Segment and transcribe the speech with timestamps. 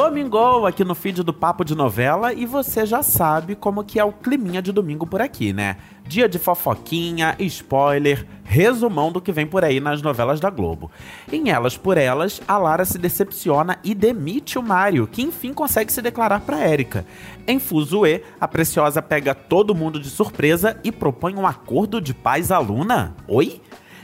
[0.00, 4.04] Domingou aqui no feed do Papo de Novela e você já sabe como que é
[4.04, 5.76] o climinha de domingo por aqui, né?
[6.06, 10.90] Dia de fofoquinha, spoiler, resumão do que vem por aí nas novelas da Globo.
[11.30, 15.92] Em Elas por Elas, a Lara se decepciona e demite o Mário, que enfim consegue
[15.92, 17.04] se declarar para Érica.
[17.46, 23.14] Em Fuzue, a Preciosa pega todo mundo de surpresa e propõe um acordo de paz-aluna.
[23.28, 23.60] Oi?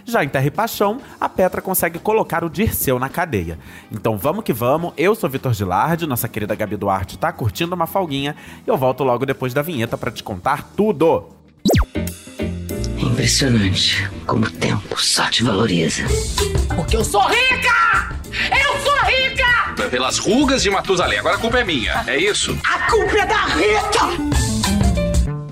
[0.06, 3.58] Já em Terra e Paixão, a Petra consegue colocar o Dirceu na cadeia.
[3.90, 7.88] Então vamos que vamos, eu sou Vitor Gilardi, nossa querida Gabi Duarte tá curtindo uma
[7.88, 11.28] folguinha e eu volto logo depois da vinheta para te contar tudo.
[12.96, 16.04] Impressionante como o tempo só te valoriza.
[16.76, 18.14] Porque eu sou rica!
[18.32, 19.88] Eu sou rica!
[19.90, 22.56] Pelas rugas de Matusalém, agora a culpa é minha, é isso?
[22.64, 24.46] A culpa é da Rita!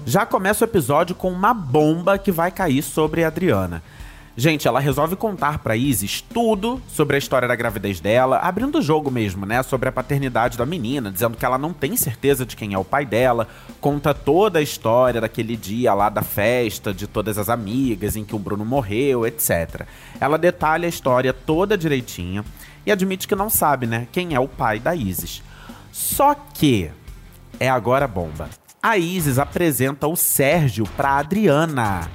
[0.07, 3.83] Já começa o episódio com uma bomba que vai cair sobre a Adriana.
[4.37, 8.83] Gente, ela resolve contar pra Isis tudo sobre a história da gravidez dela, abrindo o
[8.83, 9.63] jogo mesmo, né?
[9.63, 12.85] Sobre a paternidade da menina, dizendo que ela não tem certeza de quem é o
[12.85, 13.47] pai dela.
[13.81, 18.35] Conta toda a história daquele dia lá da festa, de todas as amigas, em que
[18.35, 19.87] o Bruno morreu, etc.
[20.21, 22.45] Ela detalha a história toda direitinho
[22.85, 24.09] e admite que não sabe, né?
[24.11, 25.43] Quem é o pai da Isis.
[25.93, 26.91] Só que.
[27.61, 28.51] É agora bomba.
[28.83, 32.11] A Isis apresenta o Sérgio pra Adriana.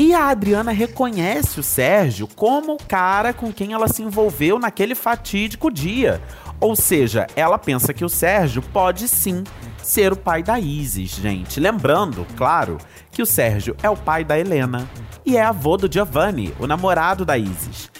[0.00, 4.94] E a Adriana reconhece o Sérgio como o cara com quem ela se envolveu naquele
[4.94, 6.22] fatídico dia.
[6.60, 9.42] Ou seja, ela pensa que o Sérgio pode sim
[9.82, 11.58] ser o pai da Isis, gente.
[11.58, 12.78] Lembrando, claro,
[13.10, 14.88] que o Sérgio é o pai da Helena
[15.26, 17.90] e é avô do Giovanni, o namorado da Isis.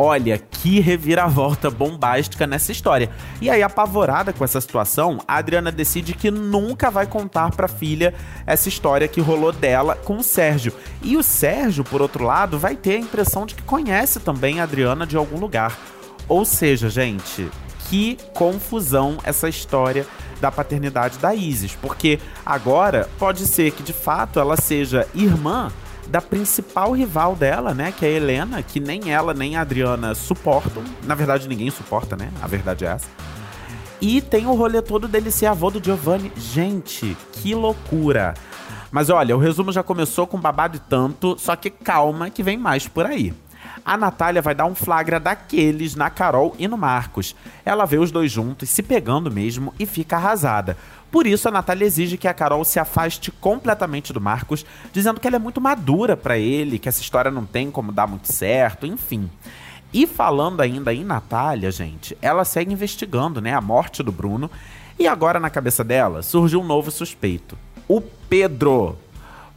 [0.00, 3.10] Olha que reviravolta bombástica nessa história.
[3.40, 8.14] E aí, apavorada com essa situação, a Adriana decide que nunca vai contar pra filha
[8.46, 10.72] essa história que rolou dela com o Sérgio.
[11.02, 14.62] E o Sérgio, por outro lado, vai ter a impressão de que conhece também a
[14.62, 15.76] Adriana de algum lugar.
[16.28, 17.50] Ou seja, gente,
[17.90, 20.06] que confusão essa história
[20.40, 25.72] da paternidade da Isis, porque agora pode ser que de fato ela seja irmã
[26.08, 27.92] da principal rival dela, né?
[27.92, 30.82] Que é a Helena, que nem ela nem a Adriana suportam.
[31.04, 32.30] Na verdade, ninguém suporta, né?
[32.40, 33.08] A verdade é essa.
[34.00, 36.32] E tem o rolê todo dele ser avô do Giovanni.
[36.36, 38.34] Gente, que loucura!
[38.90, 42.56] Mas olha, o resumo já começou com babado e tanto, só que calma que vem
[42.56, 43.34] mais por aí
[43.88, 47.34] a Natália vai dar um flagra daqueles na Carol e no Marcos.
[47.64, 50.76] Ela vê os dois juntos, se pegando mesmo, e fica arrasada.
[51.10, 55.26] Por isso, a Natália exige que a Carol se afaste completamente do Marcos, dizendo que
[55.26, 58.84] ela é muito madura para ele, que essa história não tem como dar muito certo,
[58.84, 59.30] enfim.
[59.90, 64.50] E falando ainda em Natália, gente, ela segue investigando, né, a morte do Bruno,
[64.98, 67.56] e agora na cabeça dela surge um novo suspeito.
[67.88, 68.98] O Pedro.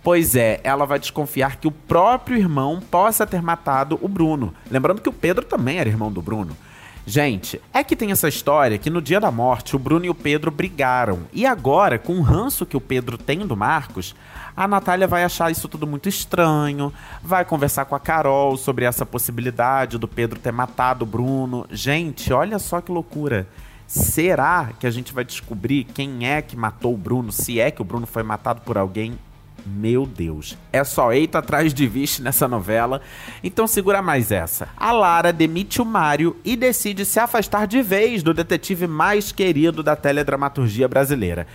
[0.03, 4.53] Pois é, ela vai desconfiar que o próprio irmão possa ter matado o Bruno.
[4.69, 6.57] Lembrando que o Pedro também era irmão do Bruno.
[7.05, 10.15] Gente, é que tem essa história que no dia da morte o Bruno e o
[10.15, 11.21] Pedro brigaram.
[11.33, 14.15] E agora, com o ranço que o Pedro tem do Marcos,
[14.55, 19.05] a Natália vai achar isso tudo muito estranho, vai conversar com a Carol sobre essa
[19.05, 21.65] possibilidade do Pedro ter matado o Bruno.
[21.71, 23.47] Gente, olha só que loucura.
[23.87, 27.31] Será que a gente vai descobrir quem é que matou o Bruno?
[27.31, 29.17] Se é que o Bruno foi matado por alguém
[29.65, 30.57] meu Deus.
[30.71, 33.01] É só eito atrás de vixe nessa novela.
[33.43, 34.69] Então segura mais essa.
[34.77, 39.81] A Lara demite o Mário e decide se afastar de vez do detetive mais querido
[39.83, 41.47] da teledramaturgia brasileira.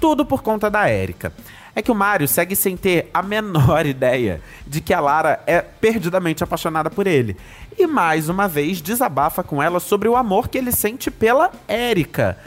[0.00, 1.32] Tudo por conta da Érica.
[1.74, 5.60] É que o Mário segue sem ter a menor ideia de que a Lara é
[5.60, 7.36] perdidamente apaixonada por ele.
[7.78, 12.38] E mais uma vez desabafa com ela sobre o amor que ele sente pela Érica.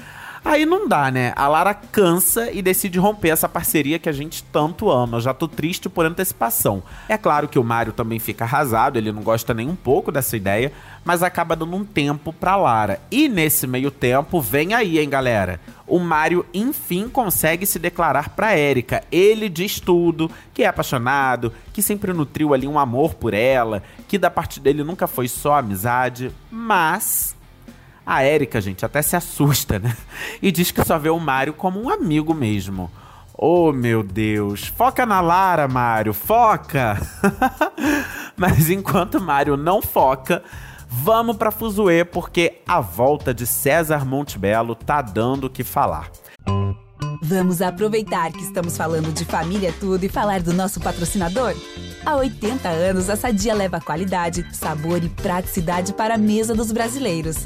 [0.44, 1.34] Aí não dá, né?
[1.36, 5.18] A Lara cansa e decide romper essa parceria que a gente tanto ama.
[5.18, 6.82] Eu já tô triste por antecipação.
[7.08, 10.38] É claro que o Mario também fica arrasado, ele não gosta nem um pouco dessa
[10.38, 10.72] ideia,
[11.04, 13.00] mas acaba dando um tempo pra Lara.
[13.12, 15.60] E nesse meio tempo, vem aí, hein, galera?
[15.86, 19.04] O Mario enfim consegue se declarar pra Erika.
[19.12, 24.18] Ele diz tudo, que é apaixonado, que sempre nutriu ali um amor por ela, que
[24.18, 27.36] da parte dele nunca foi só amizade, mas
[28.12, 29.96] a Erika, gente, até se assusta, né?
[30.42, 32.90] E diz que só vê o Mario como um amigo mesmo.
[33.38, 34.66] Oh, meu Deus.
[34.66, 36.12] Foca na Lara, Mario.
[36.12, 37.00] Foca!
[38.36, 40.42] Mas enquanto Mario não foca,
[40.90, 46.10] vamos pra Fuzue, porque a volta de César Montebello tá dando o que falar.
[47.22, 51.54] Vamos aproveitar que estamos falando de família tudo e falar do nosso patrocinador?
[52.04, 57.46] Há 80 anos, a Sadia leva qualidade, sabor e praticidade para a mesa dos brasileiros.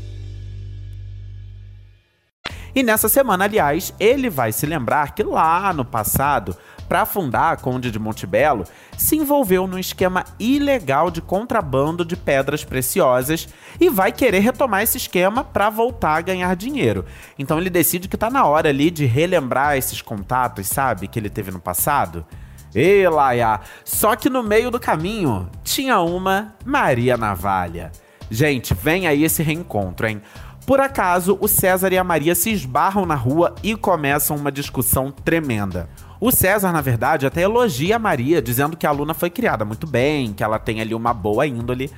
[2.73, 6.55] E nessa semana, aliás, ele vai se lembrar que lá no passado,
[6.87, 8.65] para fundar a Conde de Montebello,
[8.97, 13.47] se envolveu num esquema ilegal de contrabando de pedras preciosas
[13.79, 17.05] e vai querer retomar esse esquema para voltar a ganhar dinheiro.
[17.39, 21.29] Então ele decide que tá na hora ali de relembrar esses contatos, sabe, que ele
[21.29, 22.25] teve no passado.
[22.73, 27.91] E Laia, só que no meio do caminho tinha uma Maria Navalha.
[28.29, 30.21] Gente, vem aí esse reencontro, hein?
[30.65, 35.11] Por acaso, o César e a Maria se esbarram na rua e começam uma discussão
[35.11, 35.89] tremenda.
[36.19, 39.87] O César, na verdade, até elogia a Maria, dizendo que a aluna foi criada muito
[39.87, 41.91] bem, que ela tem ali uma boa índole.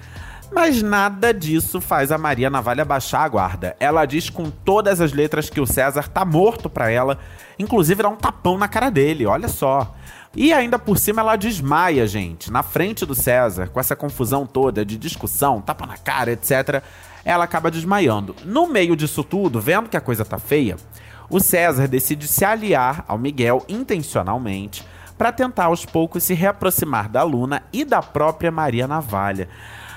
[0.54, 3.76] Mas nada disso faz a Maria Navalha baixar a guarda.
[3.80, 7.18] Ela diz com todas as letras que o César tá morto pra ela,
[7.58, 9.96] inclusive dá um tapão na cara dele, olha só.
[10.36, 14.86] E ainda por cima ela desmaia, gente, na frente do César, com essa confusão toda
[14.86, 16.84] de discussão, tapa na cara, etc
[17.26, 18.36] ela acaba desmaiando.
[18.44, 20.76] No meio disso tudo, vendo que a coisa tá feia,
[21.30, 24.86] o César decide se aliar ao Miguel intencionalmente
[25.18, 29.48] para tentar aos poucos se reaproximar da Luna e da própria Maria Navalha.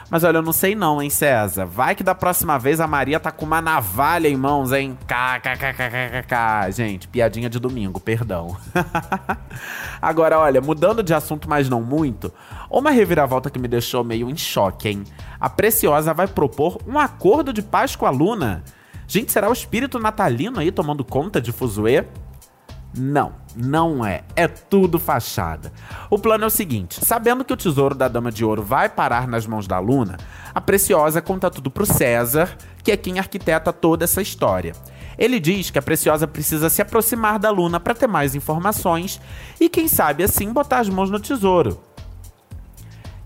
[0.09, 1.67] Mas olha, eu não sei não, hein, César?
[1.67, 4.97] Vai que da próxima vez a Maria tá com uma navalha em mãos, hein?
[5.07, 6.71] KKKKKK.
[6.71, 8.57] Gente, piadinha de domingo, perdão.
[10.01, 12.33] Agora, olha, mudando de assunto, mas não muito,
[12.71, 15.05] uma reviravolta que me deixou meio em choque, hein?
[15.41, 18.63] A Preciosa vai propor um acordo de paz com a Luna.
[19.09, 22.05] Gente, será o espírito natalino aí tomando conta de Fuzue?
[22.97, 24.23] Não, não é.
[24.35, 25.71] É tudo fachada.
[26.09, 29.29] O plano é o seguinte: sabendo que o tesouro da Dama de Ouro vai parar
[29.29, 30.17] nas mãos da Luna,
[30.55, 34.73] a Preciosa conta tudo pro César, que é quem arquiteta toda essa história.
[35.19, 39.21] Ele diz que a Preciosa precisa se aproximar da Luna para ter mais informações
[39.61, 41.81] e, quem sabe, assim botar as mãos no tesouro.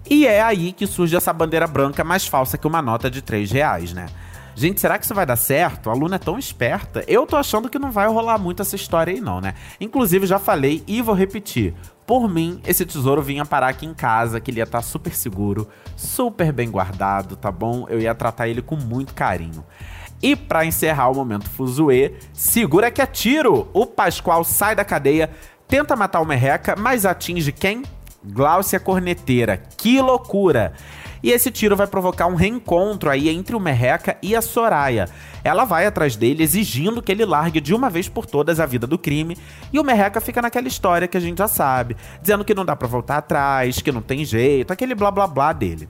[0.09, 3.51] E é aí que surge essa bandeira branca mais falsa que uma nota de 3
[3.53, 4.07] reais, né?
[4.55, 5.91] Gente, será que isso vai dar certo?
[5.91, 7.05] A Luna é tão esperta.
[7.07, 9.55] Eu tô achando que não vai rolar muito essa história aí, não, né?
[9.81, 11.75] Inclusive, já falei e vou repetir.
[12.07, 15.15] Por mim, esse tesouro vinha parar aqui em casa, que ele ia estar tá super
[15.15, 17.87] seguro, super bem guardado, tá bom?
[17.89, 19.65] Eu ia tratar ele com muito carinho.
[20.23, 23.69] E para encerrar o momento fuzuê, segura que é tiro!
[23.73, 25.31] O Pascoal sai da cadeia,
[25.67, 27.83] tenta matar o Merreca, mas atinge quem?
[28.23, 29.63] Gláucia Corneteira.
[29.79, 30.75] Que loucura!
[31.23, 35.09] E esse tiro vai provocar um reencontro aí entre o Merreca e a Soraya.
[35.45, 38.87] Ela vai atrás dele exigindo que ele largue de uma vez por todas a vida
[38.87, 39.37] do crime,
[39.73, 42.75] e o Merreca fica naquela história que a gente já sabe, dizendo que não dá
[42.75, 45.89] para voltar atrás, que não tem jeito, aquele blá blá blá dele.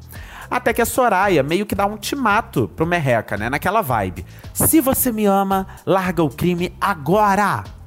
[0.50, 4.26] Até que a Soraya meio que dá um ultimato pro Merreca, né, naquela vibe.
[4.52, 7.79] Se você me ama, larga o crime agora!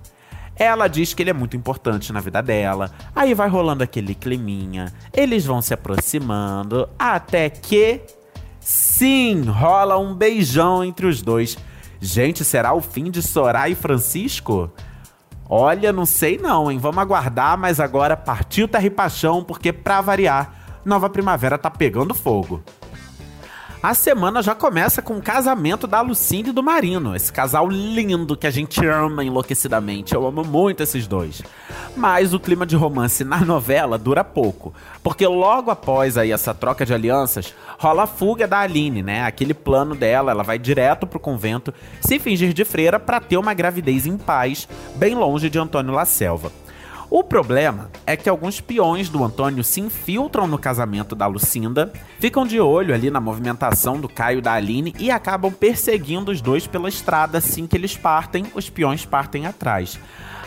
[0.55, 2.91] Ela diz que ele é muito importante na vida dela.
[3.15, 4.93] Aí vai rolando aquele climinha.
[5.11, 6.87] Eles vão se aproximando.
[6.97, 8.01] Até que.
[8.59, 11.57] Sim, rola um beijão entre os dois.
[11.99, 14.71] Gente, será o fim de Soraya e Francisco?
[15.49, 16.77] Olha, não sei não, hein?
[16.77, 22.13] Vamos aguardar, mas agora partiu Terra e Paixão, porque pra variar, Nova Primavera tá pegando
[22.13, 22.63] fogo.
[23.83, 28.37] A semana já começa com o casamento da Lucinda e do Marino, esse casal lindo
[28.37, 30.15] que a gente ama enlouquecidamente.
[30.15, 31.41] Eu amo muito esses dois.
[31.93, 34.73] Mas o clima de romance na novela dura pouco,
[35.03, 39.25] porque logo após aí essa troca de alianças, rola a fuga da Aline, né?
[39.25, 43.53] Aquele plano dela, ela vai direto pro convento, se fingir de freira para ter uma
[43.53, 46.62] gravidez em paz, bem longe de Antônio La Selva.
[47.15, 52.43] O problema é que alguns peões do Antônio se infiltram no casamento da Lucinda, ficam
[52.43, 56.65] de olho ali na movimentação do Caio e da Aline e acabam perseguindo os dois
[56.65, 59.99] pela estrada assim que eles partem, os peões partem atrás.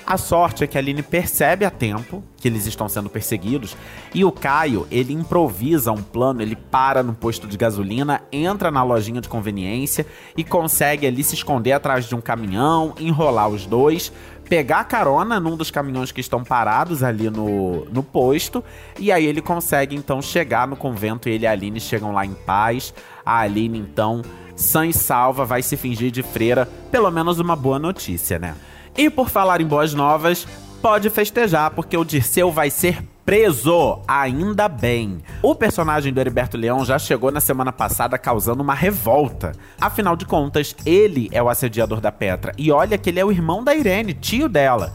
[0.04, 3.76] A sorte é que a Aline percebe a tempo que eles estão sendo perseguidos
[4.14, 8.84] e o Caio, ele improvisa um plano, ele para no posto de gasolina, entra na
[8.84, 10.06] lojinha de conveniência
[10.36, 14.12] e consegue ali se esconder atrás de um caminhão, enrolar os dois,
[14.48, 18.64] pegar carona num dos caminhões que estão parados ali no, no posto.
[18.98, 22.34] E aí ele consegue então chegar no convento ele e a Aline chegam lá em
[22.34, 22.94] paz.
[23.24, 24.22] A Aline então,
[24.54, 26.68] sã e salva, vai se fingir de freira.
[26.90, 28.54] Pelo menos uma boa notícia, né?
[28.96, 34.68] E por falar em boas novas, pode festejar, porque o Dirceu vai ser preso, ainda
[34.68, 35.18] bem.
[35.42, 39.52] O personagem do Heriberto Leão já chegou na semana passada causando uma revolta.
[39.80, 42.52] Afinal de contas, ele é o assediador da Petra.
[42.56, 44.94] E olha que ele é o irmão da Irene, tio dela.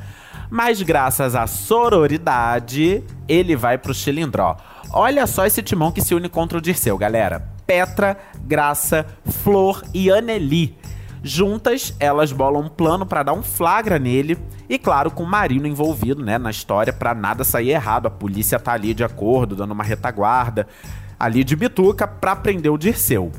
[0.50, 4.56] Mas graças à sororidade, ele vai pro Chilindró.
[4.94, 7.50] Olha só esse timão que se une contra o Dirceu, galera.
[7.66, 10.78] Petra, Graça, Flor e Anneli.
[11.24, 14.38] Juntas, elas bolam um plano para dar um flagra nele
[14.68, 18.08] e claro, com o Marino envolvido, né, na história para nada sair errado.
[18.08, 20.68] A polícia tá ali de acordo, dando uma retaguarda
[21.20, 23.32] ali de bituca para prender o Dirceu.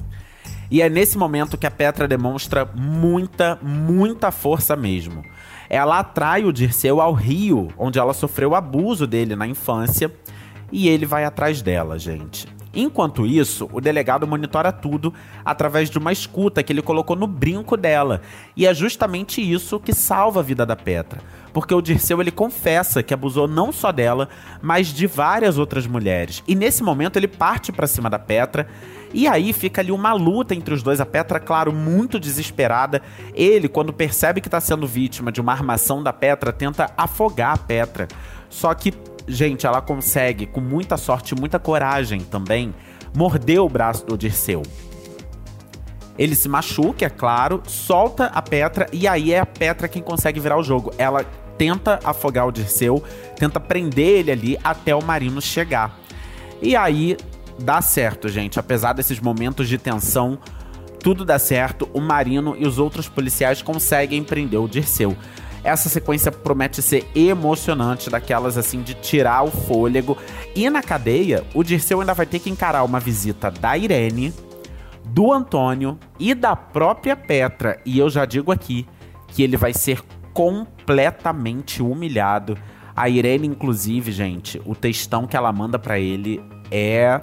[0.70, 5.24] E é nesse momento que a Petra demonstra muita, muita força mesmo.
[5.68, 10.10] Ela atrai o Dirceu ao rio, onde ela sofreu abuso dele na infância,
[10.70, 12.46] e ele vai atrás dela, gente.
[12.74, 15.12] Enquanto isso, o delegado monitora tudo
[15.44, 18.22] através de uma escuta que ele colocou no brinco dela.
[18.56, 21.20] E é justamente isso que salva a vida da Petra.
[21.52, 24.28] Porque o Dirceu ele confessa que abusou não só dela,
[24.62, 26.42] mas de várias outras mulheres.
[26.48, 28.66] E nesse momento ele parte para cima da Petra.
[29.12, 30.98] E aí fica ali uma luta entre os dois.
[30.98, 33.02] A Petra, claro, muito desesperada.
[33.34, 37.58] Ele, quando percebe que está sendo vítima de uma armação da Petra, tenta afogar a
[37.58, 38.08] Petra.
[38.48, 38.92] Só que
[39.26, 42.74] gente, ela consegue, com muita sorte e muita coragem também,
[43.14, 44.62] morder o braço do Dirceu.
[46.18, 50.38] Ele se machuca, é claro, solta a Petra e aí é a Petra quem consegue
[50.40, 50.92] virar o jogo.
[50.98, 51.24] Ela
[51.56, 53.02] tenta afogar o Dirceu,
[53.36, 55.98] tenta prender ele ali até o Marino chegar.
[56.60, 57.16] E aí
[57.58, 58.58] dá certo, gente.
[58.58, 60.38] Apesar desses momentos de tensão,
[61.00, 61.88] tudo dá certo.
[61.92, 65.16] O Marino e os outros policiais conseguem prender o Dirceu.
[65.64, 70.19] Essa sequência promete ser emocionante, daquelas assim de tirar o fôlego.
[70.54, 74.35] E na cadeia, o Dirceu ainda vai ter que encarar uma visita da Irene,
[75.04, 77.81] do Antônio e da própria Petra.
[77.85, 78.87] E eu já digo aqui
[79.28, 80.02] que ele vai ser
[80.33, 82.59] completamente humilhado.
[82.95, 87.21] A Irene, inclusive, gente, o textão que ela manda para ele é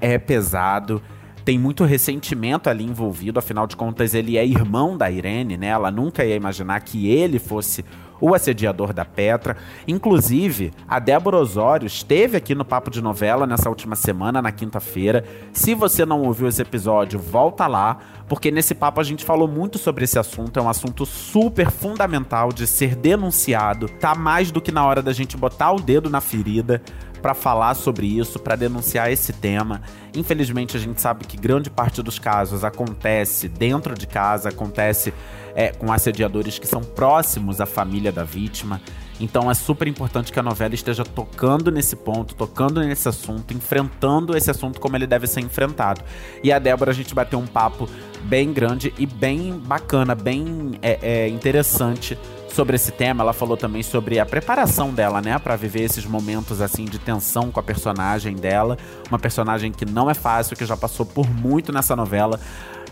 [0.00, 1.02] é pesado
[1.48, 5.68] tem muito ressentimento ali envolvido, afinal de contas ele é irmão da Irene, né?
[5.68, 7.82] Ela nunca ia imaginar que ele fosse
[8.20, 9.56] o assediador da Petra.
[9.86, 15.24] Inclusive, a Débora Osório esteve aqui no Papo de Novela nessa última semana, na quinta-feira.
[15.50, 17.96] Se você não ouviu esse episódio, volta lá,
[18.28, 20.58] porque nesse papo a gente falou muito sobre esse assunto.
[20.58, 23.88] É um assunto super fundamental de ser denunciado.
[23.88, 26.82] Tá mais do que na hora da gente botar o dedo na ferida
[27.20, 29.82] para falar sobre isso, para denunciar esse tema.
[30.14, 35.12] Infelizmente, a gente sabe que grande parte dos casos acontece dentro de casa, acontece
[35.54, 38.80] é, com assediadores que são próximos à família da vítima.
[39.20, 44.36] Então é super importante que a novela esteja tocando nesse ponto, tocando nesse assunto, enfrentando
[44.36, 46.00] esse assunto como ele deve ser enfrentado.
[46.42, 47.88] E a Débora, a gente bateu um papo
[48.22, 52.16] bem grande e bem bacana, bem é, é, interessante
[52.50, 53.22] sobre esse tema.
[53.22, 57.50] Ela falou também sobre a preparação dela, né, para viver esses momentos assim de tensão
[57.50, 58.76] com a personagem dela,
[59.08, 62.38] uma personagem que não é fácil, que já passou por muito nessa novela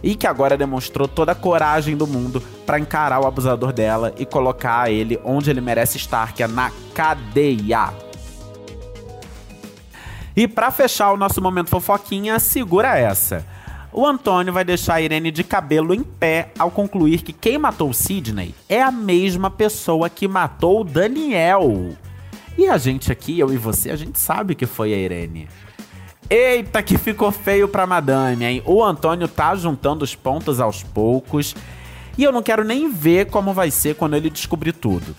[0.02, 4.26] e que agora demonstrou toda a coragem do mundo para encarar o abusador dela e
[4.26, 7.92] colocar ele onde ele merece estar, que é na cadeia.
[10.36, 13.55] E para fechar o nosso momento fofoquinha, segura essa.
[13.92, 18.54] O Antônio vai deixar Irene de cabelo em pé ao concluir que quem matou Sidney
[18.68, 21.96] é a mesma pessoa que matou Daniel.
[22.58, 25.48] E a gente aqui, eu e você, a gente sabe que foi a Irene.
[26.28, 28.62] Eita, que ficou feio pra madame, hein?
[28.66, 31.54] O Antônio tá juntando os pontos aos poucos.
[32.18, 35.14] E eu não quero nem ver como vai ser quando ele descobrir tudo.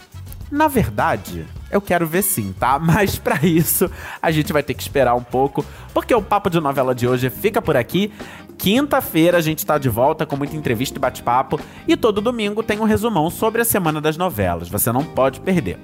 [0.52, 2.80] Na verdade, eu quero ver sim, tá?
[2.82, 3.90] Mas para isso,
[4.22, 7.30] a gente vai ter que esperar um pouco, porque o papo de novela de hoje
[7.30, 8.12] fica por aqui.
[8.58, 12.80] Quinta-feira a gente tá de volta com muita entrevista e bate-papo, e todo domingo tem
[12.80, 14.68] um resumão sobre a semana das novelas.
[14.68, 15.80] Você não pode perder.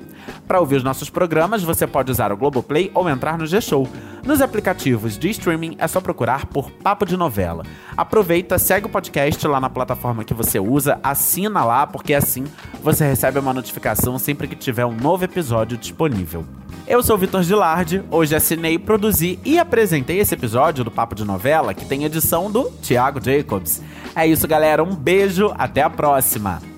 [0.48, 3.88] Para ouvir os nossos programas, você pode usar o Globoplay ou entrar no G-Show.
[4.26, 7.64] Nos aplicativos de streaming é só procurar por Papo de Novela.
[7.96, 12.46] Aproveita, segue o podcast lá na plataforma que você usa, assina lá, porque assim
[12.82, 16.46] você recebe uma notificação sempre que tiver um novo episódio disponível.
[16.86, 21.24] Eu sou o Vitor Gilardi, hoje assinei, produzi e apresentei esse episódio do Papo de
[21.24, 23.82] Novela, que tem edição do Thiago Jacobs.
[24.14, 26.73] É isso, galera, um beijo, até a próxima!